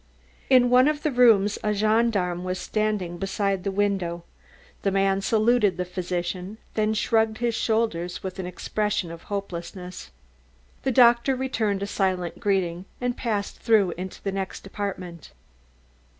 In 0.49 0.71
one 0.71 0.87
of 0.87 1.03
the 1.03 1.11
rooms 1.11 1.59
a 1.63 1.75
gendarme 1.75 2.43
was 2.43 2.57
standing 2.57 3.19
beside 3.19 3.63
the 3.63 3.69
window. 3.69 4.23
The 4.81 4.89
man 4.89 5.21
saluted 5.21 5.77
the 5.77 5.85
physician, 5.85 6.57
then 6.73 6.95
shrugged 6.95 7.37
his 7.37 7.53
shoulders 7.53 8.23
with 8.23 8.39
an 8.39 8.47
expression 8.47 9.11
of 9.11 9.25
hopelessness. 9.25 10.09
The 10.81 10.91
doctor 10.91 11.35
returned 11.35 11.83
a 11.83 11.85
silent 11.85 12.39
greeting 12.39 12.85
and 12.99 13.15
passed 13.15 13.59
through 13.59 13.91
into 13.91 14.19
the 14.23 14.31
next 14.31 14.65
apartment. 14.65 15.33